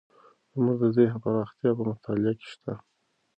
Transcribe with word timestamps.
زموږ 0.53 0.77
د 0.83 0.85
ذهن 0.95 1.17
پراختیا 1.23 1.71
په 1.77 1.83
مطالعه 1.91 2.33
کې 2.39 2.47
شته. 2.53 2.73